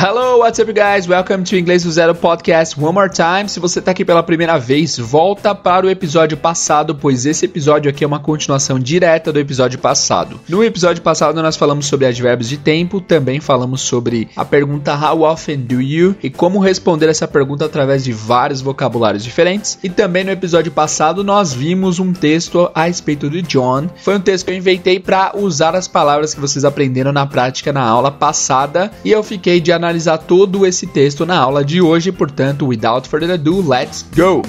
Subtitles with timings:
[0.00, 1.08] Hello, what's up, guys?
[1.08, 3.48] Welcome to Inglês do Zero Podcast one more time.
[3.48, 7.90] Se você tá aqui pela primeira vez, volta para o episódio passado, pois esse episódio
[7.90, 10.38] aqui é uma continuação direta do episódio passado.
[10.48, 15.22] No episódio passado, nós falamos sobre advérbios de tempo, também falamos sobre a pergunta How
[15.22, 16.14] often do you?
[16.22, 19.76] e como responder essa pergunta através de vários vocabulários diferentes.
[19.82, 23.88] E também no episódio passado, nós vimos um texto a respeito de John.
[23.96, 27.72] Foi um texto que eu inventei para usar as palavras que vocês aprenderam na prática
[27.72, 32.12] na aula passada e eu fiquei de analisar todo esse texto na aula de hoje,
[32.12, 34.42] portanto, without further ado, let's go!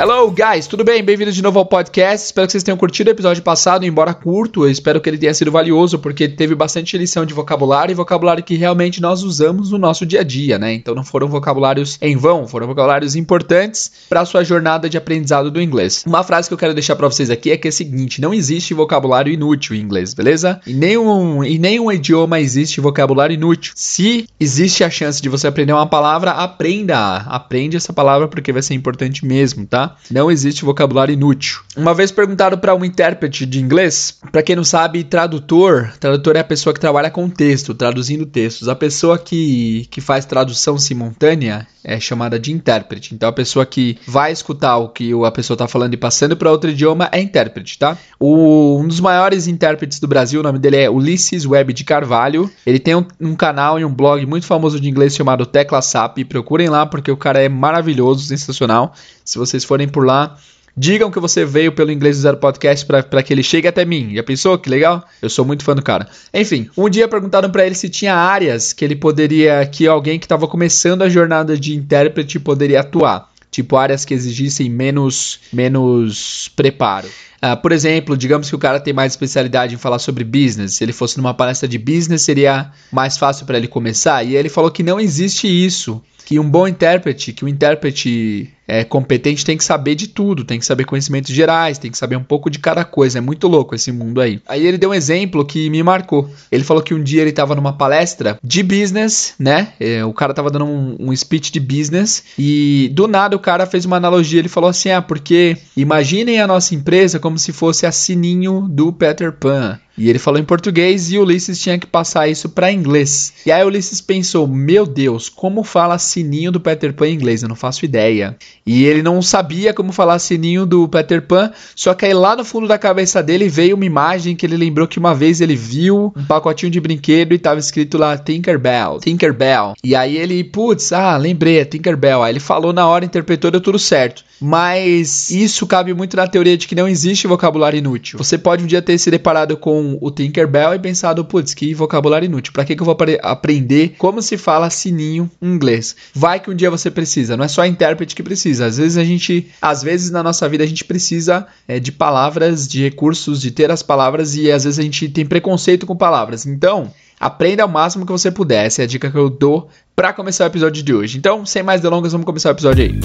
[0.00, 1.02] Hello, guys, tudo bem?
[1.02, 2.26] Bem-vindos de novo ao podcast.
[2.26, 4.64] Espero que vocês tenham curtido o episódio passado, embora curto.
[4.64, 8.44] Eu espero que ele tenha sido valioso, porque teve bastante lição de vocabulário e vocabulário
[8.44, 10.72] que realmente nós usamos no nosso dia a dia, né?
[10.72, 15.50] Então não foram vocabulários em vão, foram vocabulários importantes para a sua jornada de aprendizado
[15.50, 16.04] do inglês.
[16.06, 18.32] Uma frase que eu quero deixar para vocês aqui é que é a seguinte: não
[18.32, 20.60] existe vocabulário inútil em inglês, beleza?
[20.64, 23.72] Em nenhum, em nenhum idioma existe vocabulário inútil.
[23.74, 28.62] Se existe a chance de você aprender uma palavra, aprenda, aprende essa palavra porque vai
[28.62, 29.87] ser importante mesmo, tá?
[30.10, 31.60] Não existe vocabulário inútil.
[31.76, 36.40] Uma vez perguntado para um intérprete de inglês, para quem não sabe, tradutor, tradutor é
[36.40, 38.68] a pessoa que trabalha com texto, traduzindo textos.
[38.68, 43.14] A pessoa que, que faz tradução simultânea é chamada de intérprete.
[43.14, 46.50] Então a pessoa que vai escutar o que a pessoa está falando e passando para
[46.50, 47.96] outro idioma é intérprete, tá?
[48.20, 52.50] O, um dos maiores intérpretes do Brasil, o nome dele é Ulisses Web de Carvalho.
[52.66, 56.18] Ele tem um, um canal e um blog muito famoso de inglês chamado Tecla SAP.
[56.28, 58.92] Procurem lá porque o cara é maravilhoso, sensacional.
[59.24, 60.36] Se vocês forem por lá,
[60.78, 64.14] Digam que você veio pelo Inglês do Zero Podcast para que ele chegue até mim.
[64.14, 64.56] Já pensou?
[64.56, 65.04] Que legal?
[65.20, 66.08] Eu sou muito fã do cara.
[66.32, 70.24] Enfim, um dia perguntaram para ele se tinha áreas que ele poderia, que alguém que
[70.24, 73.28] estava começando a jornada de intérprete poderia atuar.
[73.50, 77.08] Tipo áreas que exigissem menos, menos preparo.
[77.42, 80.74] Uh, por exemplo, digamos que o cara tem mais especialidade em falar sobre business.
[80.74, 84.22] Se ele fosse numa palestra de business, seria mais fácil para ele começar.
[84.22, 86.00] E ele falou que não existe isso.
[86.28, 90.58] Que um bom intérprete, que o intérprete é, competente tem que saber de tudo, tem
[90.58, 93.16] que saber conhecimentos gerais, tem que saber um pouco de cada coisa.
[93.16, 94.38] É muito louco esse mundo aí.
[94.46, 96.28] Aí ele deu um exemplo que me marcou.
[96.52, 99.72] Ele falou que um dia ele estava numa palestra de business, né?
[99.80, 103.64] É, o cara estava dando um, um, speech de business e do nada o cara
[103.64, 104.38] fez uma analogia.
[104.38, 108.92] Ele falou assim: ah, porque imaginem a nossa empresa como se fosse a sininho do
[108.92, 109.80] Peter Pan.
[109.98, 113.32] E ele falou em português e Ulisses tinha que passar isso para inglês.
[113.44, 117.42] E aí Ulisses pensou: Meu Deus, como fala sininho do Peter Pan em inglês?
[117.42, 118.36] Eu não faço ideia.
[118.64, 122.44] E ele não sabia como falar sininho do Peter Pan, só que aí lá no
[122.44, 126.12] fundo da cabeça dele veio uma imagem que ele lembrou que uma vez ele viu
[126.16, 129.74] um pacotinho de brinquedo e tava escrito lá Tinkerbell, Tinkerbell.
[129.82, 132.22] E aí ele, putz, ah, lembrei, é Tinkerbell.
[132.22, 134.22] Aí ele falou na hora, interpretou, deu tudo certo.
[134.40, 138.18] Mas isso cabe muito na teoria de que não existe vocabulário inútil.
[138.18, 142.26] Você pode um dia ter se deparado com o Tinkerbell e pensado, putz, que vocabulário
[142.26, 142.52] inútil.
[142.52, 145.94] Pra que, que eu vou aprender como se fala sininho em inglês?
[146.12, 148.66] Vai que um dia você precisa, não é só intérprete que precisa precisa.
[148.66, 152.66] Às vezes a gente, às vezes na nossa vida a gente precisa é, de palavras,
[152.66, 156.46] de recursos, de ter as palavras e às vezes a gente tem preconceito com palavras.
[156.46, 158.66] Então, aprenda ao máximo que você puder.
[158.66, 161.18] Essa é a dica que eu dou para começar o episódio de hoje.
[161.18, 162.98] Então, sem mais delongas, vamos começar o episódio aí.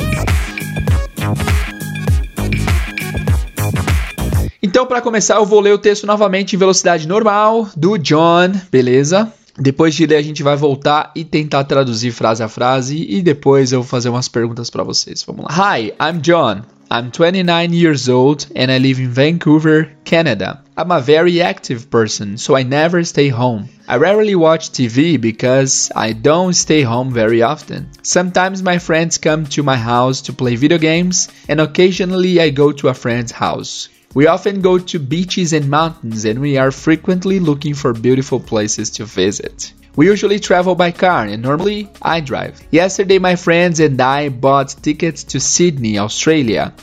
[4.66, 9.30] Então, para começar, eu vou ler o texto novamente em velocidade normal do John, beleza?
[9.60, 13.74] Depois de ler, a gente vai voltar e tentar traduzir frase a frase e depois
[13.74, 15.22] eu vou fazer umas perguntas para vocês.
[15.28, 15.52] Vamos lá.
[15.52, 16.62] Hi, I'm John.
[16.90, 20.64] I'm 29 years old and I live in Vancouver, Canada.
[20.78, 23.68] I'm a very active person, so I never stay home.
[23.86, 27.90] I rarely watch TV because I don't stay home very often.
[28.02, 32.72] Sometimes my friends come to my house to play video games, and occasionally I go
[32.72, 33.90] to a friend's house.
[34.14, 38.92] We often go to beaches and mountains, and we are frequently looking for beautiful places
[38.92, 39.74] to visit.
[39.96, 42.62] We usually travel by car, and normally I drive.
[42.70, 46.74] Yesterday, my friends and I bought tickets to Sydney, Australia.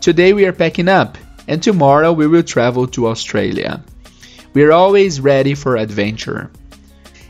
[0.00, 1.16] Today, we are packing up,
[1.46, 3.84] and tomorrow, we will travel to Australia.
[4.52, 6.50] We are always ready for adventure.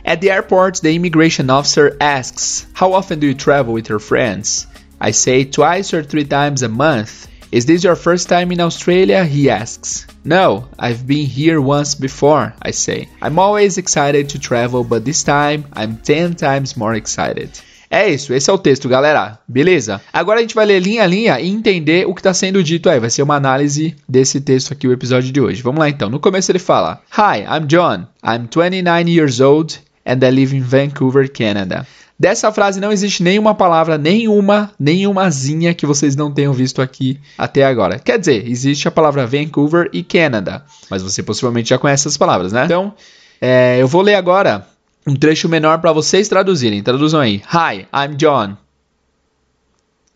[0.07, 4.67] At the airport, the immigration officer asks, How often do you travel with your friends?
[4.99, 7.29] I say twice or three times a month.
[7.52, 9.25] Is this your first time in Australia?
[9.25, 10.06] He asks.
[10.25, 13.08] No, I've been here once before, I say.
[13.20, 17.50] I'm always excited to travel, but this time I'm 10 times more excited.
[17.91, 19.41] É isso, esse é o texto, galera.
[19.49, 20.00] Beleza?
[20.12, 22.88] Agora a gente vai ler linha a linha e entender o que está sendo dito
[22.88, 23.00] aí.
[23.00, 25.61] Vai ser uma análise desse texto aqui, o episódio de hoje.
[25.61, 26.08] Vamos lá então.
[26.08, 28.06] No começo ele fala: Hi, I'm John.
[28.23, 31.85] I'm 29 years old and I live in Vancouver, Canada.
[32.21, 37.65] Dessa frase não existe nenhuma palavra, nenhuma, nenhumazinha que vocês não tenham visto aqui até
[37.65, 37.99] agora.
[37.99, 42.53] Quer dizer, existe a palavra Vancouver e Canada, mas você possivelmente já conhece essas palavras,
[42.53, 42.67] né?
[42.67, 42.93] Então,
[43.41, 44.67] é, eu vou ler agora
[45.07, 46.83] um trecho menor para vocês traduzirem.
[46.83, 47.43] Traduzam aí.
[47.55, 48.55] Hi, I'm John.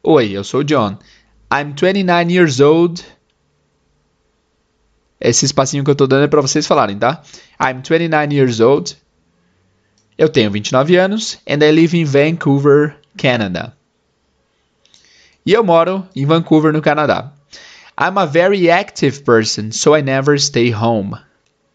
[0.02, 0.98] Oi, eu sou o John.
[1.50, 3.02] I'm 29 years old.
[5.18, 7.22] Esse espacinho que eu tô dando é para vocês falarem, tá?
[7.58, 8.94] I'm 29 years old.
[10.16, 13.72] Eu tenho 29 anos and I live in Vancouver, Canada.
[15.44, 17.32] E eu moro em Vancouver, no Canadá.
[18.00, 21.16] I'm a very active person, so I never stay home.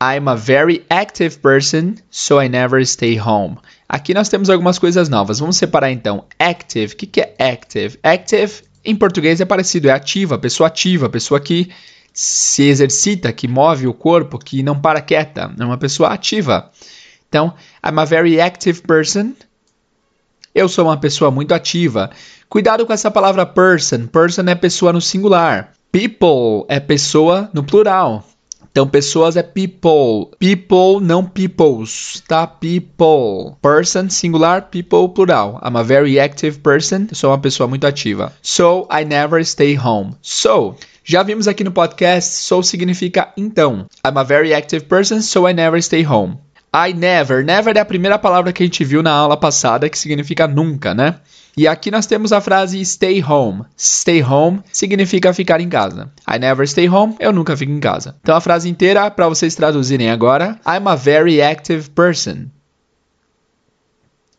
[0.02, 3.58] I'm a very active person, so I never stay home.
[3.88, 5.40] Aqui nós temos algumas coisas novas.
[5.40, 6.26] Vamos separar então.
[6.40, 6.94] Active.
[6.94, 8.00] O que, que é active?
[8.02, 11.70] Active em português é parecido, é ativa, pessoa ativa, pessoa que
[12.14, 16.72] se exercita, que move o corpo, que não para quieta, é uma pessoa ativa.
[17.30, 17.54] Então,
[17.86, 19.34] I'm a very active person.
[20.54, 22.10] Eu sou uma pessoa muito ativa.
[22.50, 24.08] Cuidado com essa palavra person.
[24.08, 25.72] Person é pessoa no singular.
[25.92, 28.26] People é pessoa no plural.
[28.72, 30.36] Então, pessoas é people.
[30.40, 32.48] People, não peoples, tá?
[32.48, 33.56] People.
[33.62, 35.60] Person, singular, people, plural.
[35.64, 37.08] I'm a very active person.
[37.10, 38.34] Eu sou uma pessoa muito ativa.
[38.42, 40.16] So, I never stay home.
[40.22, 43.88] So, já vimos aqui no podcast, so significa então.
[44.06, 46.38] I'm a very active person, so I never stay home.
[46.74, 47.44] I never.
[47.44, 50.94] Never é a primeira palavra que a gente viu na aula passada, que significa nunca,
[50.94, 51.20] né?
[51.58, 53.64] E aqui nós temos a frase stay home.
[53.78, 56.12] Stay home significa ficar em casa.
[56.28, 58.16] I never stay home, eu nunca fico em casa.
[58.22, 60.60] Então a frase inteira para vocês traduzirem agora.
[60.66, 62.46] I'm a very active person.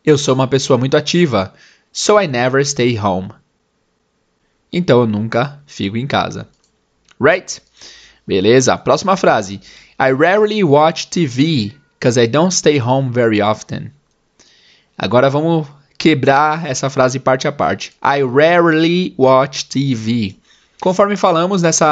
[0.03, 1.53] Eu sou uma pessoa muito ativa.
[1.91, 3.29] So I never stay home.
[4.71, 6.47] Então eu nunca fico em casa.
[7.19, 7.61] Right?
[8.25, 8.77] Beleza?
[8.77, 9.59] Próxima frase.
[9.99, 13.91] I rarely watch TV because I don't stay home very often.
[14.97, 15.67] Agora vamos
[15.99, 17.91] quebrar essa frase parte a parte.
[18.03, 20.35] I rarely watch TV.
[20.81, 21.85] Conforme falamos nessa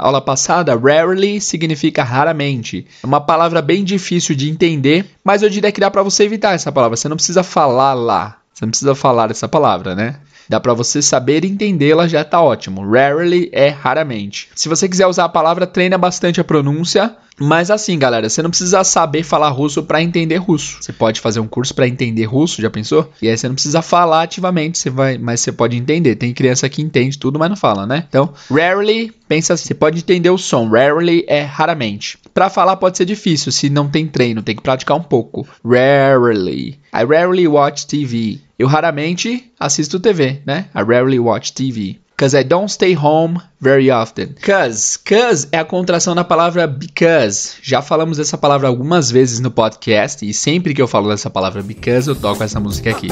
[0.00, 2.86] aula passada, rarely significa raramente.
[3.02, 6.54] É uma palavra bem difícil de entender, mas eu diria que dá para você evitar
[6.54, 6.96] essa palavra.
[6.96, 8.38] Você não precisa falar lá.
[8.54, 10.20] Você não precisa falar essa palavra, né?
[10.48, 12.88] Dá para você saber entendê-la, já tá ótimo.
[12.88, 14.48] Rarely é raramente.
[14.54, 17.16] Se você quiser usar a palavra, treina bastante a pronúncia.
[17.38, 20.78] Mas assim, galera, você não precisa saber falar russo para entender russo.
[20.80, 23.10] Você pode fazer um curso para entender russo, já pensou?
[23.20, 26.16] E aí você não precisa falar ativamente, você vai, mas você pode entender.
[26.16, 28.04] Tem criança que entende tudo, mas não fala, né?
[28.08, 30.68] Então, rarely, pensa assim, você pode entender o som.
[30.68, 32.18] Rarely é raramente.
[32.32, 35.46] Para falar pode ser difícil se não tem treino, tem que praticar um pouco.
[35.64, 36.78] Rarely.
[36.92, 38.40] I rarely watch TV.
[38.58, 40.66] Eu raramente assisto TV, né?
[40.74, 41.98] I rarely watch TV.
[42.18, 44.36] Cause I don't stay home very often.
[44.40, 47.58] Cause, cause é a contração da palavra because.
[47.62, 51.62] Já falamos dessa palavra algumas vezes no podcast e sempre que eu falo dessa palavra
[51.62, 53.08] because eu toco essa música aqui.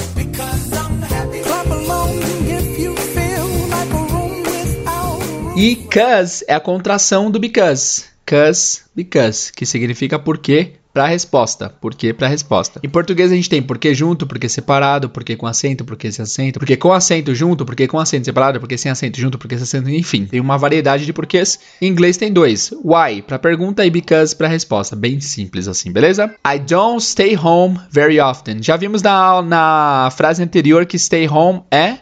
[5.54, 8.06] E cause é a contração do because.
[8.24, 11.68] Cause, because, que significa porque para a resposta.
[11.80, 12.78] Por que para a resposta?
[12.80, 16.60] Em português a gente tem porque junto, porque separado, porque com acento, porque sem acento,
[16.60, 19.90] porque com acento junto, porque com acento separado, porque sem acento junto, porque sem acento,
[19.90, 21.58] enfim, tem uma variedade de porquês.
[21.82, 24.94] Em inglês tem dois: why para pergunta e because para resposta.
[24.94, 26.32] Bem simples assim, beleza?
[26.46, 28.62] I don't stay home very often.
[28.62, 31.98] Já vimos na, na frase anterior que stay home é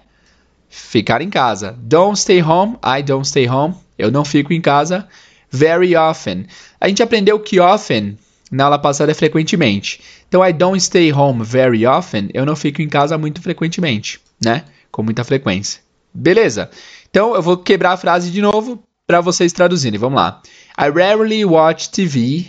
[0.69, 1.75] ficar em casa.
[1.79, 3.75] Don't stay home, I don't stay home.
[3.99, 5.09] Eu não fico em casa
[5.51, 6.45] very often.
[6.79, 8.19] A gente aprendeu que often
[8.53, 9.99] na aula passada é frequentemente.
[10.29, 12.29] Então, I don't stay home very often.
[12.35, 14.67] Eu não fico em casa muito frequentemente, né?
[14.91, 15.81] Com muita frequência.
[16.13, 16.71] Beleza.
[17.09, 19.99] Então, eu vou quebrar a frase de novo para vocês traduzirem.
[19.99, 20.43] Vamos lá.
[20.79, 22.47] I rarely watch TV.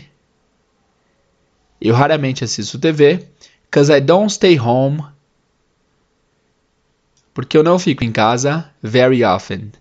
[1.80, 3.26] Eu raramente assisto TV.
[3.64, 5.02] Because I don't stay home.
[7.34, 9.72] Porque eu não fico em casa very often.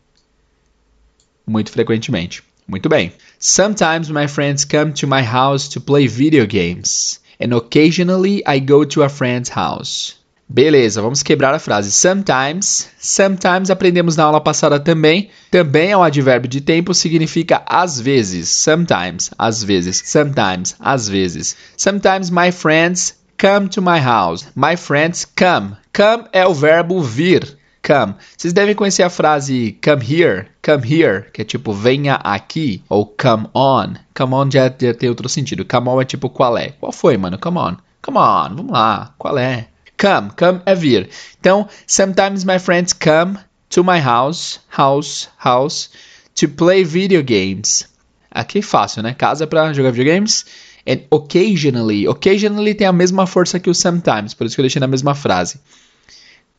[1.45, 2.45] Muito frequentemente.
[2.67, 3.13] Muito bem.
[3.39, 7.21] Sometimes my friends come to my house to play video games.
[7.41, 10.15] And occasionally I go to a friend's house.
[10.49, 11.91] Beleza, vamos quebrar a frase.
[11.91, 12.89] Sometimes.
[13.01, 15.31] Sometimes aprendemos na aula passada também.
[15.51, 18.51] Também é um advérbio de tempo, significa às vezes.
[18.51, 20.03] Sometimes, às vezes.
[20.05, 21.57] Sometimes, às vezes.
[21.77, 24.47] Sometimes my friends come to my house.
[24.55, 25.77] My friends come.
[25.95, 28.15] Come é o verbo vir come.
[28.37, 33.07] Vocês devem conhecer a frase come here, come here, que é tipo venha aqui, ou
[33.07, 33.95] come on.
[34.17, 35.65] Come on já, já tem outro sentido.
[35.65, 36.71] Come on é tipo qual é.
[36.71, 37.39] Qual foi, mano?
[37.39, 37.77] Come on.
[38.01, 39.15] Come on, vamos lá.
[39.19, 39.69] Qual é?
[39.99, 41.09] Come, come é vir.
[41.39, 43.39] Então, sometimes my friends come
[43.71, 45.91] to my house, house, house,
[46.35, 47.89] to play video games.
[48.31, 49.15] Aqui é fácil, né?
[49.15, 50.45] Casa para jogar videogames.
[50.87, 54.81] And occasionally, occasionally tem a mesma força que o sometimes, por isso que eu deixei
[54.81, 55.61] na mesma frase.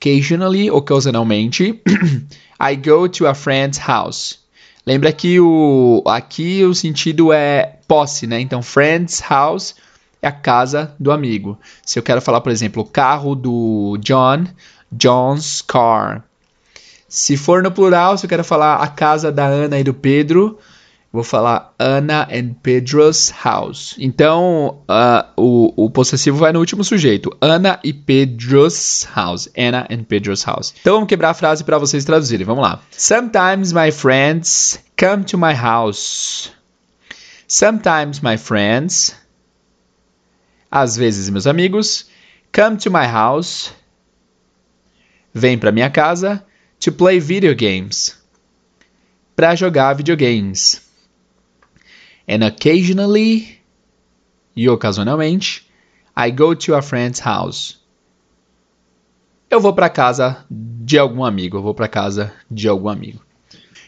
[0.04, 1.82] Occasionally, ocasionalmente.
[2.60, 4.40] I go to a friend's house.
[4.86, 8.42] Lembra que o aqui o sentido é posse, né?
[8.42, 9.76] Então friend's house
[10.22, 11.58] é a casa do amigo.
[11.86, 14.46] Se eu quero falar, por exemplo, o carro do John,
[14.92, 16.24] John's car.
[17.08, 20.60] Se for no plural, se eu quero falar a casa da Ana e do Pedro,
[21.14, 23.96] vou falar Anna and Pedro's house.
[24.00, 27.30] Então, uh, o, o possessivo vai no último sujeito.
[27.40, 29.48] Anna e Pedro's house.
[29.56, 30.74] Anna and Pedro's house.
[30.82, 32.48] Então, vamos quebrar a frase para vocês traduzirem.
[32.48, 32.82] Vamos lá.
[32.90, 36.52] Sometimes my friends come to my house.
[37.48, 39.16] Sometimes my friends,
[40.72, 42.08] às vezes meus amigos,
[42.52, 43.72] come to my house,
[45.32, 46.44] vem para minha casa
[46.80, 48.18] to play video games,
[49.36, 50.83] para jogar videogames.
[52.28, 53.60] And occasionally,
[54.56, 55.66] e ocasionalmente,
[56.16, 57.80] I go to a friend's house.
[59.50, 63.22] Eu vou para casa de algum amigo, eu vou para casa de algum amigo.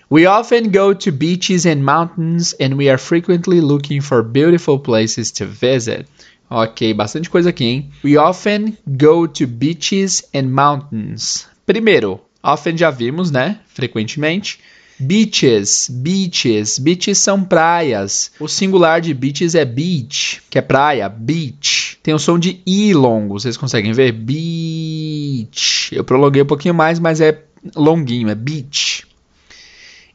[0.10, 5.32] We often go to beaches and mountains and we are frequently looking for beautiful places
[5.32, 6.08] to visit.
[6.48, 7.92] Ok, bastante coisa aqui, hein?
[8.04, 11.48] We often go to beaches and mountains.
[11.66, 13.60] Primeiro, often já vimos, né?
[13.66, 14.60] Frequentemente.
[14.98, 18.32] Beaches, beaches, beaches são praias.
[18.40, 22.00] O singular de beaches é beach, que é praia, beach.
[22.02, 24.14] Tem o som de i longo, vocês conseguem ver?
[24.14, 25.94] Beach.
[25.94, 27.44] Eu prolonguei um pouquinho mais, mas é
[27.76, 29.06] longuinho, é beach.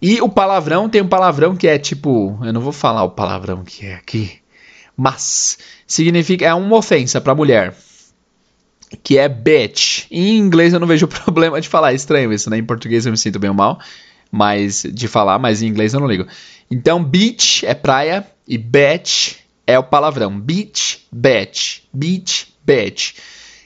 [0.01, 3.63] E o palavrão tem um palavrão que é tipo, eu não vou falar o palavrão
[3.63, 4.39] que é aqui,
[4.97, 7.75] mas significa é uma ofensa para mulher,
[9.03, 10.07] que é bitch.
[10.11, 12.57] Em inglês eu não vejo problema de falar, é estranho isso, né?
[12.57, 13.79] Em português eu me sinto bem mal,
[14.31, 16.27] mas de falar, mas em inglês eu não ligo.
[16.71, 20.39] Então beach é praia e bitch é o palavrão.
[20.39, 23.15] Beach, bitch, beach, bitch.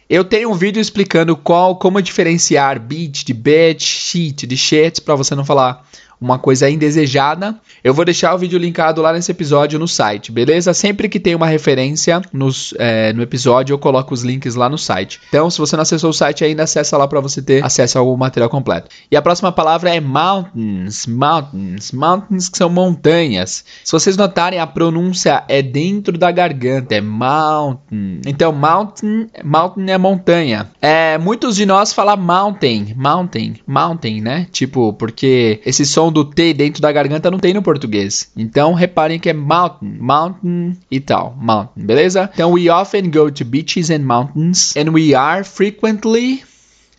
[0.08, 5.14] Eu tenho um vídeo explicando qual, como diferenciar beach de bitch, shit de shit, para
[5.14, 5.86] você não falar
[6.20, 7.54] uma coisa indesejada.
[7.82, 10.72] Eu vou deixar o vídeo linkado lá nesse episódio no site, beleza?
[10.72, 14.78] Sempre que tem uma referência nos, é, no episódio, eu coloco os links lá no
[14.78, 15.20] site.
[15.28, 18.16] Então, se você não acessou o site ainda, acessa lá para você ter acesso ao
[18.16, 18.88] material completo.
[19.10, 23.64] E a próxima palavra é mountains, mountains, mountains que são montanhas.
[23.84, 28.20] Se vocês notarem, a pronúncia é dentro da garganta, é mountain.
[28.26, 30.70] Então, mountain, mountain é montanha.
[30.80, 34.46] É, muitos de nós falam mountain, mountain, mountain, né?
[34.50, 38.30] Tipo, porque esse som do T dentro da garganta não tem no português.
[38.36, 42.30] Então reparem que é mountain, mountain e tal, mountain, beleza?
[42.32, 46.42] Então we often go to beaches and mountains and we are frequently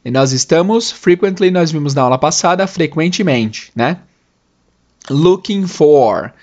[0.04, 3.98] e nós estamos frequently nós vimos na aula passada frequentemente, né?
[5.10, 6.34] Looking for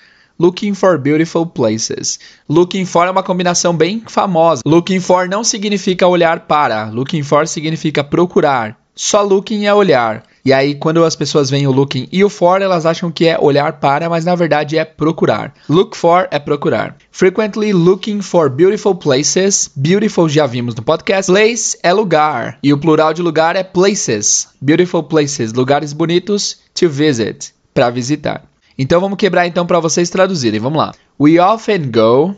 [0.42, 2.18] Looking for beautiful places.
[2.48, 4.62] Looking for é uma combinação bem famosa.
[4.66, 6.86] Looking for não significa olhar para.
[6.86, 8.76] Looking for significa procurar.
[8.92, 10.24] Só looking é olhar.
[10.44, 13.38] E aí, quando as pessoas veem o looking e o for, elas acham que é
[13.38, 15.54] olhar para, mas na verdade é procurar.
[15.68, 16.96] Look for é procurar.
[17.12, 19.70] Frequently looking for beautiful places.
[19.76, 21.30] Beautiful já vimos no podcast.
[21.30, 22.58] Place é lugar.
[22.60, 24.48] E o plural de lugar é places.
[24.60, 25.52] Beautiful places.
[25.52, 27.54] Lugares bonitos to visit.
[27.72, 28.44] Para visitar.
[28.76, 30.58] Então vamos quebrar então para vocês traduzirem.
[30.58, 30.92] Vamos lá.
[31.20, 32.34] We often go.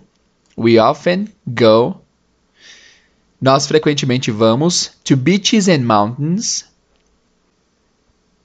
[0.59, 2.03] We often go.
[3.41, 6.67] Nós frequentemente vamos to beaches and mountains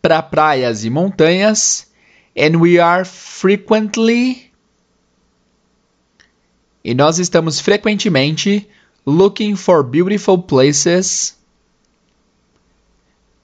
[0.02, 1.88] para praias e montanhas,
[2.36, 4.50] and we are frequently
[6.84, 8.68] e nós estamos frequentemente
[9.06, 11.38] looking for beautiful places,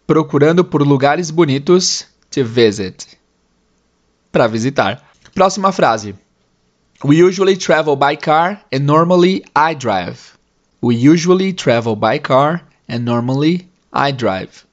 [0.07, 3.17] procurando por lugares bonitos to visit,
[4.31, 5.03] para visitar.
[5.33, 6.15] Próxima frase.
[7.03, 10.37] We usually travel by car and normally I drive.
[10.81, 14.65] We usually travel by car and normally I drive.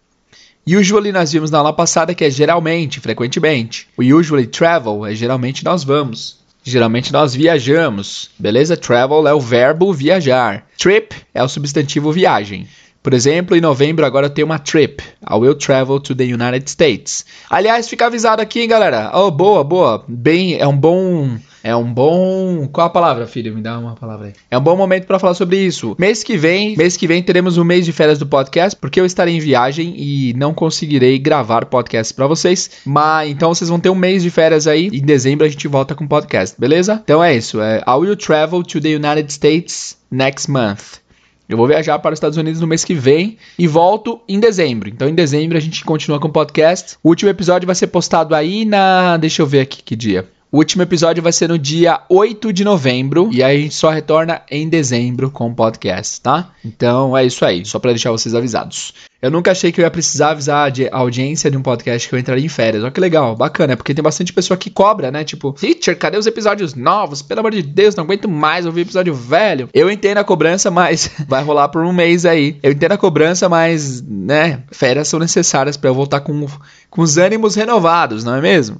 [0.66, 3.88] Usually nós vimos na aula passada que é geralmente, frequentemente.
[3.96, 6.40] O usually travel é geralmente nós vamos.
[6.64, 8.76] Geralmente nós viajamos, beleza?
[8.76, 10.64] Travel é o verbo viajar.
[10.78, 12.68] Trip é o substantivo viagem.
[13.02, 15.02] Por exemplo, em novembro agora tem uma trip.
[15.28, 17.26] I will travel to the United States.
[17.50, 19.10] Aliás, fica avisado aqui, hein, galera.
[19.12, 20.04] Oh, boa, boa.
[20.06, 22.68] Bem, é um bom é um bom.
[22.68, 23.54] Qual a palavra, filho?
[23.54, 24.32] Me dá uma palavra aí.
[24.50, 25.94] É um bom momento para falar sobre isso.
[25.98, 29.06] Mês que vem, mês que vem teremos um mês de férias do podcast, porque eu
[29.06, 32.70] estarei em viagem e não conseguirei gravar podcast para vocês.
[32.84, 34.88] Mas então vocês vão ter um mês de férias aí.
[34.88, 37.00] Em dezembro a gente volta com podcast, beleza?
[37.04, 37.60] Então é isso.
[37.60, 41.02] É, I will travel to the United States next month.
[41.48, 44.88] Eu vou viajar para os Estados Unidos no mês que vem e volto em dezembro.
[44.88, 46.96] Então, em dezembro, a gente continua com o podcast.
[47.02, 49.18] O último episódio vai ser postado aí na.
[49.18, 50.26] Deixa eu ver aqui que dia.
[50.54, 53.88] O último episódio vai ser no dia 8 de novembro e aí a gente só
[53.88, 56.50] retorna em dezembro com o podcast, tá?
[56.62, 58.92] Então é isso aí, só para deixar vocês avisados.
[59.22, 62.18] Eu nunca achei que eu ia precisar avisar a audiência de um podcast que eu
[62.18, 62.82] entraria em férias.
[62.82, 65.24] Olha que legal, bacana, porque tem bastante pessoa que cobra, né?
[65.24, 67.22] Tipo, teacher, cadê os episódios novos?
[67.22, 69.70] Pelo amor de Deus, não aguento mais ouvir episódio velho.
[69.72, 72.58] Eu entendo a cobrança, mas vai rolar por um mês aí.
[72.62, 76.46] Eu entendo a cobrança, mas, né, férias são necessárias para eu voltar com,
[76.90, 78.78] com os ânimos renovados, não é mesmo?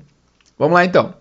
[0.58, 1.14] Vamos lá então.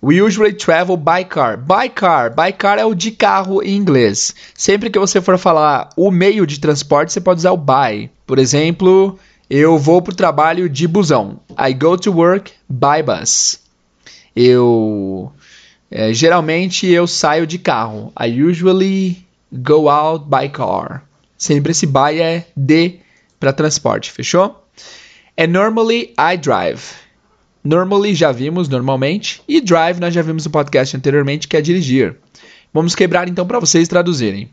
[0.00, 1.56] We usually travel by car.
[1.56, 2.30] By car.
[2.30, 4.34] By car é o de carro em inglês.
[4.54, 8.08] Sempre que você for falar o meio de transporte, você pode usar o by.
[8.24, 9.18] Por exemplo,
[9.50, 11.40] eu vou para o trabalho de busão.
[11.58, 13.60] I go to work by bus.
[14.36, 15.32] Eu
[15.90, 18.12] é, geralmente eu saio de carro.
[18.20, 21.02] I usually go out by car.
[21.36, 23.00] Sempre esse by é de
[23.40, 24.64] para transporte, fechou?
[25.38, 27.07] And normally I drive.
[27.62, 32.16] Normally já vimos normalmente e drive nós já vimos no podcast anteriormente que é dirigir.
[32.72, 34.50] Vamos quebrar então para vocês traduzirem.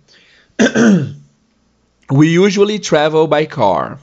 [2.12, 4.00] We usually travel by car.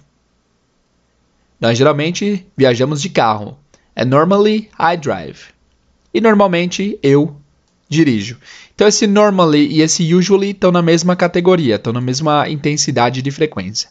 [1.61, 3.57] Nós geralmente viajamos de carro.
[3.97, 5.53] And normally I drive.
[6.13, 7.37] E normalmente eu
[7.89, 8.39] dirijo.
[8.75, 13.31] Então esse normally e esse usually estão na mesma categoria, estão na mesma intensidade de
[13.31, 13.89] frequência.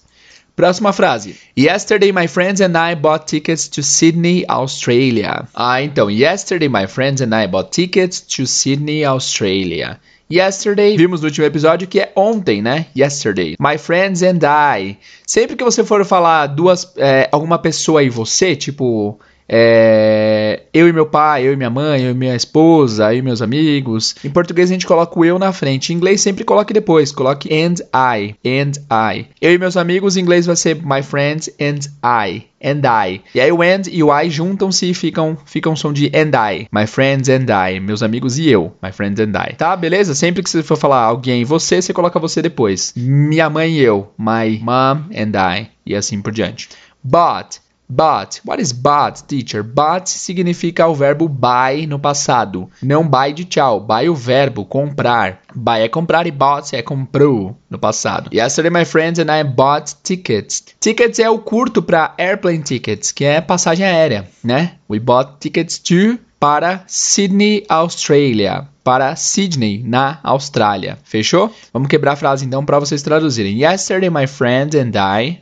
[0.62, 1.38] Próxima frase.
[1.58, 5.48] Yesterday my friends and I bought tickets to Sydney, Australia.
[5.56, 10.00] Ah, então, yesterday my friends and I bought tickets to Sydney, Australia.
[10.30, 12.86] Yesterday, vimos no último episódio que é ontem, né?
[12.96, 13.56] Yesterday.
[13.60, 15.00] My friends and I.
[15.26, 19.20] Sempre que você for falar duas, é, alguma pessoa e você, tipo,
[19.54, 23.22] é, eu e meu pai, eu e minha mãe, eu e minha esposa, eu e
[23.22, 24.16] meus amigos.
[24.24, 25.92] Em português a gente coloca o eu na frente.
[25.92, 27.12] Em inglês sempre coloque depois.
[27.12, 28.36] Coloque and I.
[28.46, 29.28] And I.
[29.42, 32.46] Eu e meus amigos, em inglês vai ser my friends and I.
[32.64, 33.22] And I.
[33.36, 36.68] E aí o and e o I juntam-se e ficam, ficam som de and I.
[36.72, 37.82] My friends and I.
[37.82, 38.74] Meus amigos e eu.
[38.82, 39.56] My friends and I.
[39.58, 40.16] Tá, beleza?
[40.16, 42.94] Sempre que você for falar alguém você, você coloca você depois.
[42.96, 44.14] Minha mãe e eu.
[44.18, 45.68] My mom and I.
[45.86, 46.70] E assim por diante.
[47.04, 47.60] But
[47.92, 48.40] But.
[48.46, 49.64] What is but, teacher?
[49.64, 52.70] But significa o verbo buy no passado.
[52.82, 53.82] Não buy de tchau.
[53.82, 55.42] Buy o verbo comprar.
[55.54, 58.30] Buy é comprar e bought é comprou no passado.
[58.34, 60.64] Yesterday my friends and I bought tickets.
[60.80, 64.76] Tickets é o curto para airplane tickets, que é passagem aérea, né?
[64.90, 68.68] We bought tickets to para Sydney, Australia.
[68.86, 70.98] Para Sydney, na Austrália.
[71.04, 71.54] Fechou?
[71.74, 73.62] Vamos quebrar a frase então para vocês traduzirem.
[73.62, 75.42] Yesterday my friends and I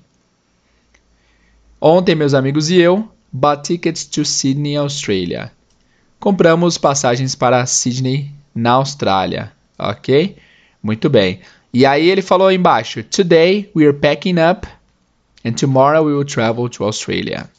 [1.82, 5.50] Ontem, meus amigos e eu bought tickets to Sydney, Australia.
[6.20, 9.54] Compramos passagens para Sydney, na Austrália.
[9.78, 10.36] Ok?
[10.84, 11.40] Muito bem.
[11.74, 14.68] E aí ele falou embaixo: Today we are packing up
[15.46, 17.50] and tomorrow we will travel to Australia.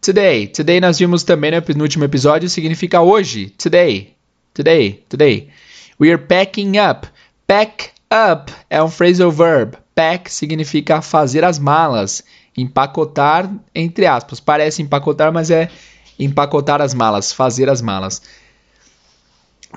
[0.00, 0.46] Today.
[0.46, 3.50] Today nós vimos também no último episódio significa hoje.
[3.50, 4.14] Today.
[4.54, 5.04] Today.
[5.10, 5.50] Today.
[6.00, 7.06] We are packing up.
[7.46, 9.76] Pack up é um phrasal verb.
[9.94, 12.24] Pack significa fazer as malas
[12.60, 14.40] empacotar, entre aspas.
[14.40, 15.68] Parece empacotar, mas é
[16.18, 18.20] empacotar as malas, fazer as malas.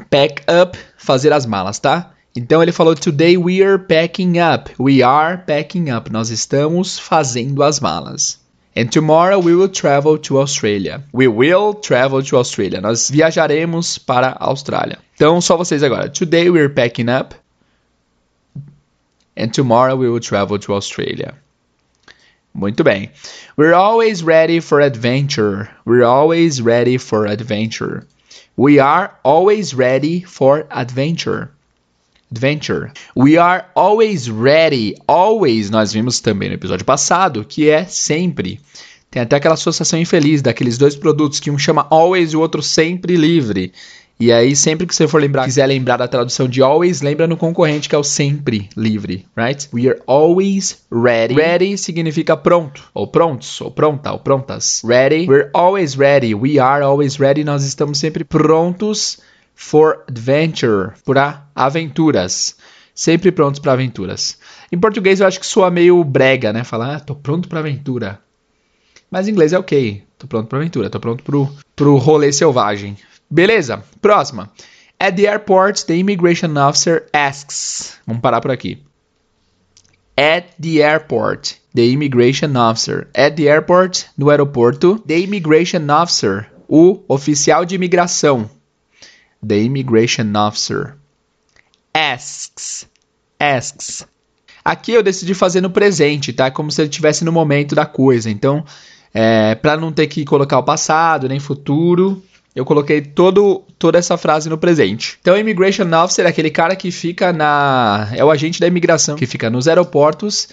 [0.10, 2.12] Pack up, fazer as malas, tá?
[2.36, 4.72] Então ele falou: Today we are packing up.
[4.80, 6.12] We are packing up.
[6.12, 8.39] Nós estamos fazendo as malas.
[8.76, 11.04] And tomorrow we will travel to Australia.
[11.13, 12.80] We will travel to Australia.
[12.80, 14.98] Nós viajaremos para a Austrália.
[15.13, 16.10] Então só vocês agora.
[16.10, 17.36] Today we are packing up.
[19.36, 21.36] And tomorrow we will travel to Australia.
[22.54, 23.10] Muito bem.
[23.58, 25.70] We're always ready for adventure.
[25.86, 28.06] We're always ready for adventure.
[28.58, 31.50] We are always ready for adventure.
[32.30, 32.92] Adventure.
[33.16, 34.96] We are always ready.
[35.08, 38.60] Always, nós vimos também no episódio passado, que é sempre.
[39.10, 42.62] Tem até aquela associação infeliz daqueles dois produtos que um chama always e o outro
[42.62, 43.74] sempre livre.
[44.22, 47.36] E aí, sempre que você for lembrar, quiser lembrar da tradução de always, lembra no
[47.36, 49.68] concorrente que é o sempre livre, right?
[49.74, 51.34] We are always ready.
[51.34, 54.84] Ready significa pronto, ou prontos, ou pronta, ou prontas.
[54.86, 55.26] Ready.
[55.28, 56.36] We're always ready.
[56.36, 57.44] We are always ready.
[57.44, 59.20] Nós estamos sempre prontos
[59.56, 62.56] for adventure, para aventuras.
[62.94, 64.38] Sempre prontos para aventuras.
[64.72, 66.64] Em português eu acho que soa meio brega, né?
[66.64, 68.20] Falar, ah, tô pronto para aventura.
[69.10, 70.04] Mas em inglês é ok.
[70.20, 72.96] Tô pronto para aventura, tô pronto pro, pro rolê selvagem.
[73.32, 74.52] Beleza, próxima.
[75.00, 77.98] At the airport, the immigration officer asks.
[78.06, 78.84] Vamos parar por aqui.
[80.17, 83.08] At the airport, the immigration officer.
[83.15, 88.50] At the airport, no aeroporto, the immigration officer, o oficial de imigração.
[89.41, 90.98] The immigration officer
[91.94, 92.88] asks.
[93.39, 94.06] Asks.
[94.63, 96.52] Aqui eu decidi fazer no presente, tá?
[96.52, 98.30] Como se ele estivesse no momento da coisa.
[98.30, 98.63] Então,
[99.13, 102.24] é, para não ter que colocar o passado nem futuro,
[102.56, 105.18] eu coloquei todo, toda essa frase no presente.
[105.22, 108.10] Então, immigration officer é aquele cara que fica na.
[108.14, 110.50] É o agente da imigração que fica nos aeroportos,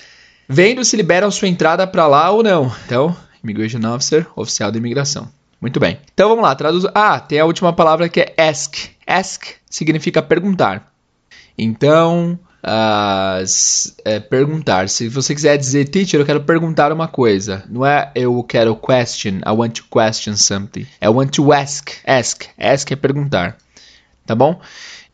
[0.49, 2.73] vendo se liberam sua entrada para lá ou não.
[2.87, 5.29] Então, immigration officer, oficial da imigração.
[5.61, 5.99] Muito bem.
[6.15, 6.85] Então vamos lá, traduz.
[6.95, 8.77] Ah, tem a última palavra que é ask.
[9.05, 10.93] Ask significa perguntar.
[11.57, 13.45] Então, uh,
[14.05, 14.89] é, perguntar.
[14.89, 17.65] Se você quiser dizer, teacher, eu quero perguntar uma coisa.
[17.69, 20.87] Não é eu quero question, I want to question something.
[21.01, 21.91] É want to ask.
[22.07, 22.45] Ask.
[22.59, 23.57] Ask é perguntar.
[24.27, 24.61] Tá bom?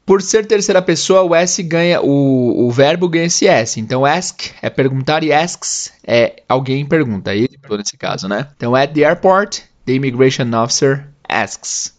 [0.06, 3.80] Por ser terceira pessoa, o S ganha, o, o verbo ganha esse S.
[3.80, 7.30] Então, ask é perguntar e asks é alguém pergunta.
[7.30, 8.48] Perguntou nesse caso, né?
[8.54, 11.93] Então, at the airport, the immigration officer asks.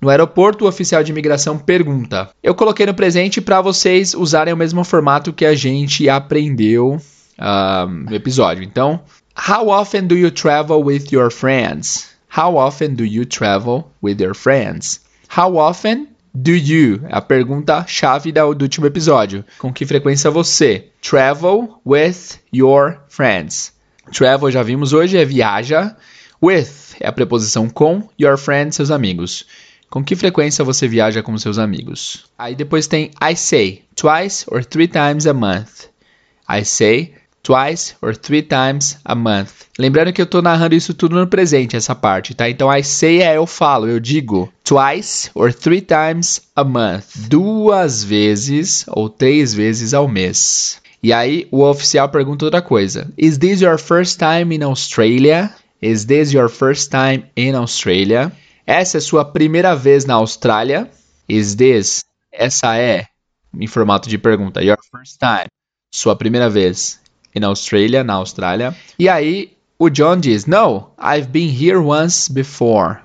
[0.00, 2.30] No aeroporto, o oficial de imigração pergunta.
[2.42, 6.94] Eu coloquei no presente para vocês usarem o mesmo formato que a gente aprendeu
[7.38, 8.64] uh, no episódio.
[8.64, 9.02] Então,
[9.36, 12.08] how often do you travel with your friends?
[12.34, 15.02] How often do you travel with your friends?
[15.36, 17.02] How often do you?
[17.10, 19.44] A pergunta chave do último episódio.
[19.58, 23.72] Com que frequência você travel with your friends?
[24.12, 25.94] Travel já vimos hoje é viaja.
[26.42, 29.44] With é a preposição com your friends, seus amigos.
[29.90, 32.24] Com que frequência você viaja com seus amigos?
[32.38, 35.88] Aí depois tem I say twice or three times a month.
[36.48, 39.50] I say twice or three times a month.
[39.76, 42.48] Lembrando que eu estou narrando isso tudo no presente, essa parte, tá?
[42.48, 47.26] Então I say é eu falo, eu digo twice or three times a month.
[47.28, 50.80] Duas vezes ou três vezes ao mês.
[51.02, 53.12] E aí o oficial pergunta outra coisa.
[53.18, 55.52] Is this your first time in Australia?
[55.82, 58.30] Is this your first time in Australia?
[58.70, 60.88] Essa é sua primeira vez na Austrália?
[61.28, 62.04] Is this?
[62.32, 63.06] Essa é,
[63.52, 65.48] em formato de pergunta, your first time?
[65.92, 67.00] Sua primeira vez
[67.34, 68.72] in Australia, na Austrália.
[68.96, 72.98] E aí, o John diz, No, I've been here once before.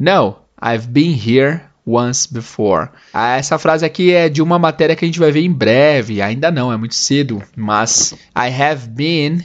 [0.00, 2.88] No, I've been here once before.
[3.12, 6.22] Ah, essa frase aqui é de uma matéria que a gente vai ver em breve.
[6.22, 7.42] Ainda não, é muito cedo.
[7.54, 9.44] Mas I have been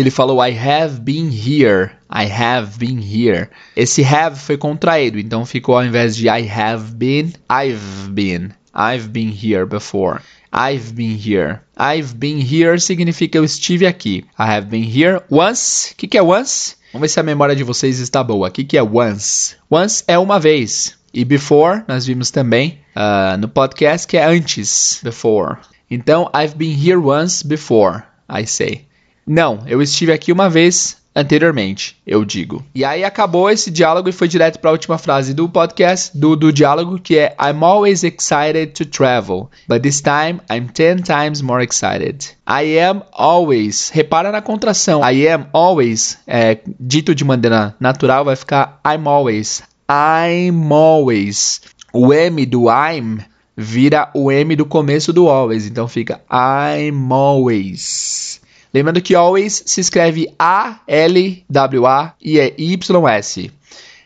[0.00, 1.92] ele falou I have been here.
[2.10, 3.48] I have been here.
[3.74, 8.50] Esse have foi contraído, então ficou ao invés de I have been, I've been.
[8.74, 10.20] I've been here before.
[10.52, 11.60] I've been here.
[11.78, 14.24] I've been here significa eu estive aqui.
[14.38, 15.92] I have been here once.
[15.92, 16.76] O que, que é once?
[16.92, 18.48] Vamos ver se a memória de vocês está boa.
[18.48, 19.56] O que, que é once?
[19.70, 20.96] Once é uma vez.
[21.12, 25.00] E before, nós vimos também uh, no podcast que é antes.
[25.02, 25.56] Before.
[25.90, 28.86] Então, I've been here once before, I say.
[29.26, 32.62] Não, eu estive aqui uma vez anteriormente, eu digo.
[32.74, 36.36] E aí acabou esse diálogo e foi direto para a última frase do podcast, do,
[36.36, 41.40] do diálogo, que é I'm always excited to travel, but this time I'm 10 times
[41.40, 42.36] more excited.
[42.46, 43.90] I am always.
[43.90, 45.00] Repara na contração.
[45.02, 49.62] I am always, é, dito de maneira natural, vai ficar I'm always.
[49.88, 51.62] I'm always.
[51.92, 53.20] O M do I'm
[53.56, 58.35] vira o M do começo do always, então fica I'm always.
[58.72, 63.50] Lembrando que always se escreve A-L-W-A e é Y-S.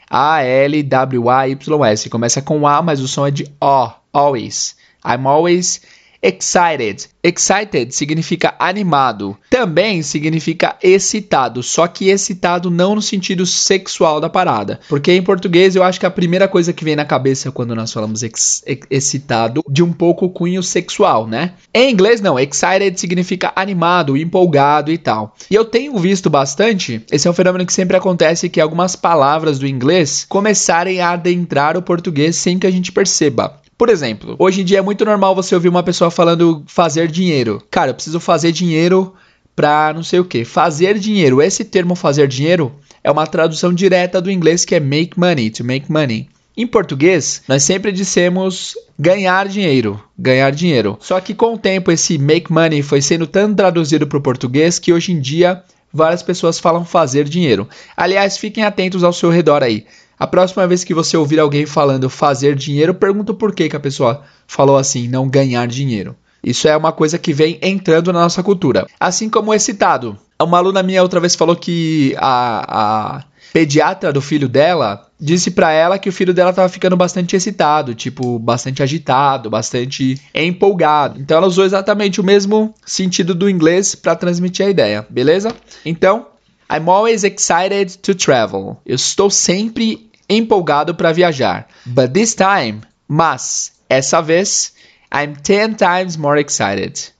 [0.08, 2.10] A-L-W-A-Y-S.
[2.10, 3.90] Começa com A, mas o som é de O.
[4.12, 4.76] Always.
[5.04, 5.80] I'm always
[6.22, 7.08] Excited.
[7.22, 9.36] Excited significa animado.
[9.48, 14.80] Também significa excitado, só que excitado não no sentido sexual da parada.
[14.88, 17.92] Porque em português eu acho que a primeira coisa que vem na cabeça quando nós
[17.92, 21.54] falamos ex excitado de um pouco cunho sexual, né?
[21.72, 25.34] Em inglês não, excited significa animado, empolgado e tal.
[25.50, 29.58] E eu tenho visto bastante, esse é um fenômeno que sempre acontece que algumas palavras
[29.58, 33.59] do inglês começarem a adentrar o português sem que a gente perceba.
[33.80, 37.62] Por exemplo, hoje em dia é muito normal você ouvir uma pessoa falando fazer dinheiro.
[37.70, 39.14] Cara, eu preciso fazer dinheiro
[39.56, 40.44] pra não sei o que.
[40.44, 41.40] Fazer dinheiro.
[41.40, 45.64] Esse termo fazer dinheiro é uma tradução direta do inglês que é make money, to
[45.64, 46.28] make money.
[46.54, 50.98] Em português, nós sempre dissemos ganhar dinheiro, ganhar dinheiro.
[51.00, 54.78] Só que com o tempo esse make money foi sendo tanto traduzido para o português
[54.78, 57.66] que hoje em dia várias pessoas falam fazer dinheiro.
[57.96, 59.86] Aliás, fiquem atentos ao seu redor aí.
[60.20, 63.80] A próxima vez que você ouvir alguém falando fazer dinheiro, pergunta por que, que a
[63.80, 66.14] pessoa falou assim, não ganhar dinheiro.
[66.44, 68.86] Isso é uma coisa que vem entrando na nossa cultura.
[69.00, 70.18] Assim como excitado.
[70.38, 75.72] Uma aluna minha outra vez falou que a, a pediatra do filho dela disse para
[75.72, 81.18] ela que o filho dela estava ficando bastante excitado, tipo, bastante agitado, bastante empolgado.
[81.18, 85.54] Então ela usou exatamente o mesmo sentido do inglês para transmitir a ideia, beleza?
[85.82, 86.26] Então,
[86.70, 88.76] I'm always excited to travel.
[88.86, 91.66] Eu estou sempre empolgado para viajar.
[91.84, 94.72] But this time, mas essa vez,
[95.12, 97.12] I'm 10 times more excited.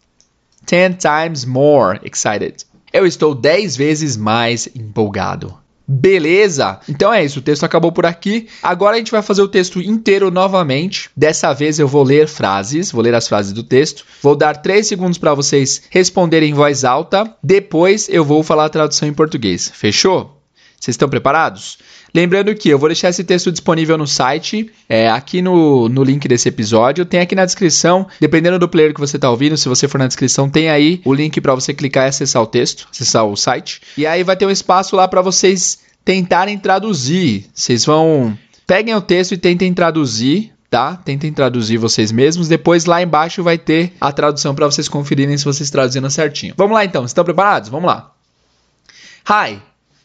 [0.66, 2.64] 10 times more excited.
[2.92, 5.59] Eu estou 10 vezes mais empolgado.
[5.92, 6.79] Beleza?
[6.88, 8.46] Então é isso, o texto acabou por aqui.
[8.62, 11.11] Agora a gente vai fazer o texto inteiro novamente.
[11.16, 14.05] Dessa vez eu vou ler frases, vou ler as frases do texto.
[14.23, 17.35] Vou dar 3 segundos para vocês responderem em voz alta.
[17.42, 19.68] Depois eu vou falar a tradução em português.
[19.75, 20.40] Fechou?
[20.79, 21.79] Vocês estão preparados?
[22.14, 26.27] Lembrando que eu vou deixar esse texto disponível no site, é, aqui no, no link
[26.27, 27.05] desse episódio.
[27.05, 30.07] Tem aqui na descrição, dependendo do player que você está ouvindo, se você for na
[30.07, 33.81] descrição, tem aí o link para você clicar e acessar o texto, acessar o site.
[33.96, 37.46] E aí vai ter um espaço lá para vocês tentarem traduzir.
[37.55, 38.37] Vocês vão.
[38.66, 40.96] Peguem o texto e tentem traduzir, tá?
[40.96, 42.49] Tentem traduzir vocês mesmos.
[42.49, 46.55] Depois lá embaixo vai ter a tradução para vocês conferirem se vocês traduziram certinho.
[46.57, 47.68] Vamos lá então, estão preparados?
[47.68, 48.12] Vamos lá.
[49.29, 49.61] Hi,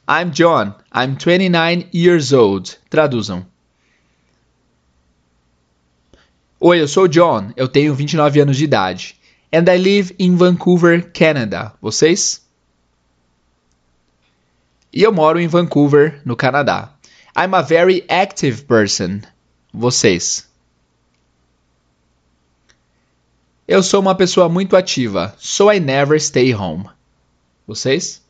[0.07, 0.75] I'm John.
[0.91, 2.77] I'm 29 years old.
[2.89, 3.45] Traduzam.
[6.59, 7.51] Oi, eu sou John.
[7.55, 9.19] Eu tenho 29 anos de idade.
[9.51, 11.73] And I live in Vancouver, Canada.
[11.81, 12.45] Vocês?
[14.93, 16.93] E eu moro em Vancouver, no Canadá.
[17.35, 19.21] I'm a very active person.
[19.73, 20.47] Vocês.
[23.67, 26.87] Eu sou uma pessoa muito ativa, so I never stay home.
[27.67, 28.24] Vocês?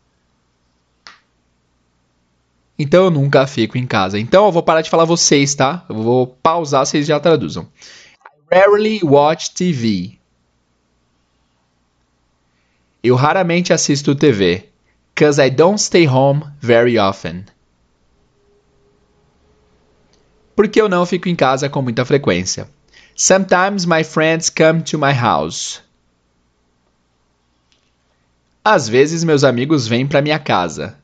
[2.78, 4.20] Então eu nunca fico em casa.
[4.20, 5.86] Então eu vou parar de falar vocês, tá?
[5.88, 7.68] Eu vou pausar, vocês já traduzam.
[8.52, 10.18] I rarely watch TV.
[13.02, 14.70] Eu raramente assisto TV.
[15.16, 17.46] Cause I don't stay home very often.
[20.56, 22.70] Porque eu não fico em casa com muita frequência.
[23.16, 25.82] Sometimes my friends come to my house.
[28.64, 30.98] Às vezes meus amigos vêm para minha casa.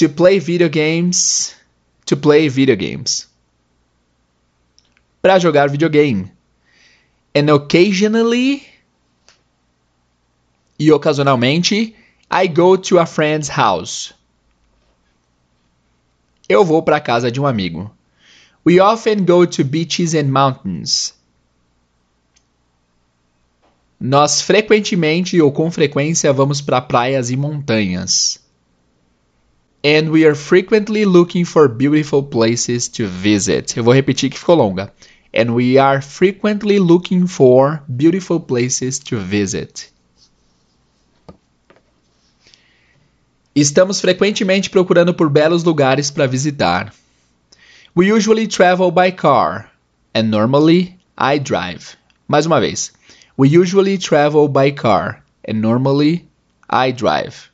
[0.00, 1.54] To play video games.
[2.06, 3.28] To play video games.
[5.20, 6.32] Para jogar videogame.
[7.34, 8.66] And occasionally.
[10.78, 11.94] E ocasionalmente
[12.30, 14.14] I go to a friend's house.
[16.48, 17.94] Eu vou para a casa de um amigo.
[18.64, 21.12] We often go to beaches and mountains.
[24.00, 28.40] Nós frequentemente ou com frequência vamos para praias e montanhas.
[29.82, 33.76] And we are frequently looking for beautiful places to visit.
[33.76, 34.92] Eu vou repetir que ficou longa.
[35.32, 39.90] And we are frequently looking for beautiful places to visit.
[43.54, 46.92] Estamos frequentemente procurando por belos lugares para visitar.
[47.94, 49.68] We usually travel by car,
[50.14, 51.96] and normally I drive.
[52.28, 52.92] Mais uma vez.
[53.36, 56.28] We usually travel by car, and normally
[56.68, 57.49] I drive.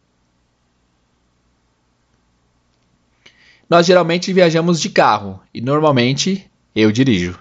[3.68, 7.38] Nós geralmente viajamos de carro, e normalmente eu dirijo.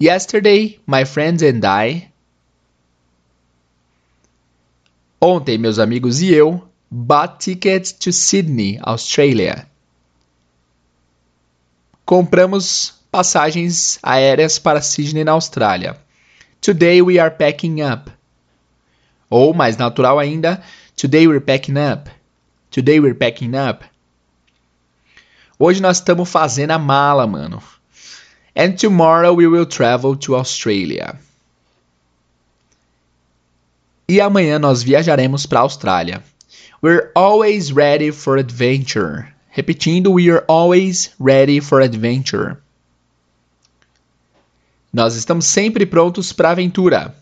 [0.00, 2.08] Yesterday, my friends and I.
[5.20, 9.66] Ontem, meus amigos e eu bought tickets to Sydney, Australia.
[12.04, 15.98] Compramos passagens aéreas para Sydney, na Austrália.
[16.60, 18.10] Today we are packing up.
[19.28, 20.62] Ou, mais natural ainda,
[20.98, 22.10] Today we're packing up.
[22.72, 23.84] Today we're packing up.
[25.58, 27.62] Hoje nós estamos fazendo a mala, mano.
[28.54, 31.18] And tomorrow we will travel to Australia.
[34.08, 36.22] E amanhã nós viajaremos para a Austrália.
[36.80, 39.28] We're always ready for adventure.
[39.50, 42.56] Repetindo, we are always ready for adventure.
[44.92, 47.14] Nós estamos sempre prontos para aventura.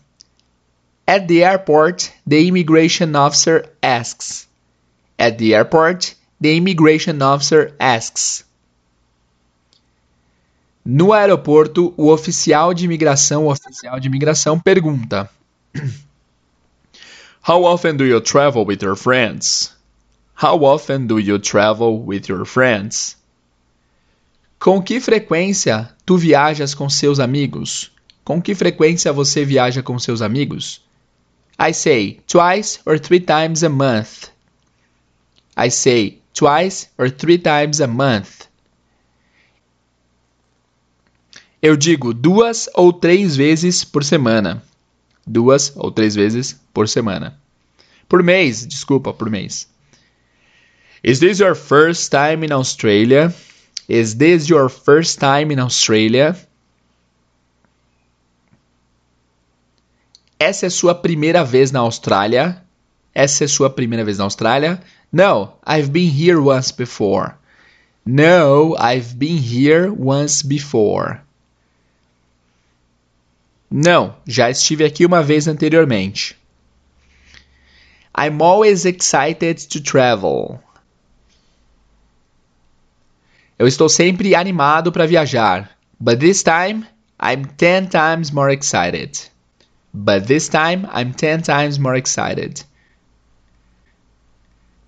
[1.07, 4.47] At the airport, the immigration officer asks.
[5.17, 8.45] At the airport, the immigration officer asks.
[10.85, 15.29] No aeroporto, o oficial de imigração, oficial de imigração pergunta:
[17.47, 19.75] How often do you travel with your friends?
[20.41, 23.17] How often do you travel with your friends?
[24.59, 27.91] Com que frequência tu viajas com seus amigos?
[28.23, 30.81] Com que frequência você viaja com seus amigos?
[31.59, 34.29] I say twice or three times a month.
[35.57, 38.47] I say twice or three times a month.
[41.61, 44.61] Eu digo duas ou três vezes por semana
[45.27, 47.37] duas ou três vezes por semana.
[48.07, 49.67] Por mês, desculpa, por mês.
[51.03, 53.33] Is this your first time in Australia?
[53.89, 56.35] Is this your first time in Australia?
[60.39, 62.63] Essa é sua primeira vez na Austrália?
[63.13, 64.81] Essa é sua primeira vez na Austrália?
[65.11, 67.37] No, I've been here once before.
[68.05, 71.21] No, I've been here once before.
[73.69, 76.37] Não, já estive aqui uma vez anteriormente.
[78.15, 80.59] I'm always excited to travel.
[83.59, 85.69] Eu estou sempre animado para viajar.
[85.99, 86.85] But this time,
[87.19, 89.19] I'm 10 times more excited.
[89.93, 92.63] But this time, I'm 10 times more excited.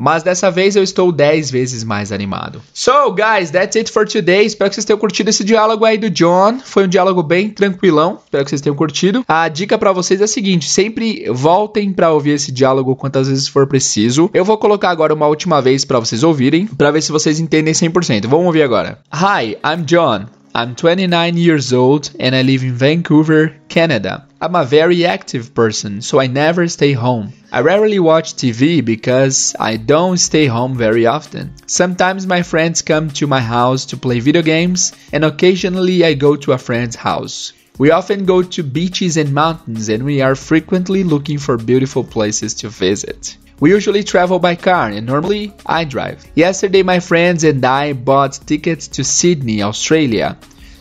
[0.01, 2.62] Mas dessa vez eu estou 10 vezes mais animado.
[2.73, 4.45] So, guys, that's it for today.
[4.45, 6.59] Espero que vocês tenham curtido esse diálogo aí do John.
[6.63, 8.17] Foi um diálogo bem tranquilão.
[8.23, 9.25] Espero que vocês tenham curtido.
[9.27, 13.49] A dica para vocês é a seguinte: sempre voltem para ouvir esse diálogo quantas vezes
[13.49, 14.29] for preciso.
[14.33, 17.73] Eu vou colocar agora uma última vez para vocês ouvirem, para ver se vocês entendem
[17.73, 18.25] 100%.
[18.25, 18.99] Vamos ouvir agora.
[19.13, 20.27] Hi, I'm John.
[20.55, 24.28] I'm 29 years old and I live in Vancouver, Canada.
[24.41, 27.34] I'm a very active person, so I never stay home.
[27.52, 31.56] I rarely watch TV because I don't stay home very often.
[31.65, 36.38] Sometimes my friends come to my house to play video games, and occasionally I go
[36.38, 37.52] to a friend's house.
[37.78, 42.54] We often go to beaches and mountains, and we are frequently looking for beautiful places
[42.62, 43.36] to visit.
[43.60, 46.25] We usually travel by car and normally I drive.
[46.36, 50.38] Yesterday, my friends and I bought tickets to Sydney, Australia.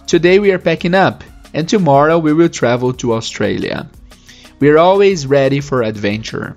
[0.07, 3.89] Today, we are packing up, and tomorrow, we will travel to Australia.
[4.61, 6.57] We are always ready for adventure.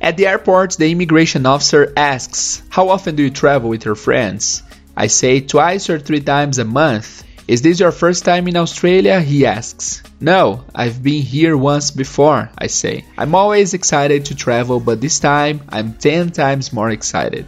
[0.00, 4.62] At the airport, the immigration officer asks, How often do you travel with your friends?
[4.96, 7.24] I say twice or three times a month.
[7.48, 9.20] Is this your first time in Australia?
[9.20, 10.02] He asks.
[10.20, 13.04] No, I've been here once before, I say.
[13.16, 17.46] I'm always excited to travel, but this time I'm 10 times more excited.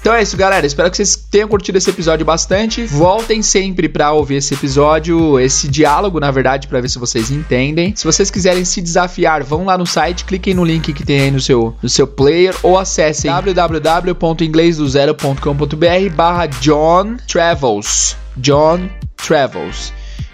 [0.00, 0.66] Então é isso, galera.
[0.66, 2.84] Espero que vocês tenham curtido esse episódio bastante.
[2.86, 7.94] Voltem sempre para ouvir esse episódio, esse diálogo, na verdade, para ver se vocês entendem.
[7.94, 11.30] Se vocês quiserem se desafiar, vão lá no site, cliquem no link que tem aí
[11.30, 18.16] no seu, no seu player ou acessem www.inglesdozero.com.br barra John Travels.
[18.36, 19.92] John Travels.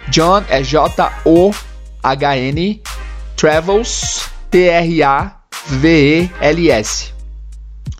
[0.09, 1.53] John é J-O-H-N
[3.35, 5.39] Travels T-R-A-V-E-L-S.